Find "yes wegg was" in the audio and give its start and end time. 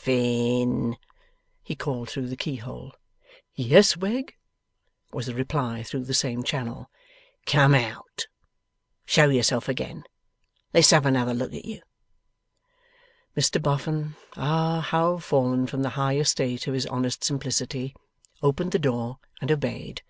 3.54-5.26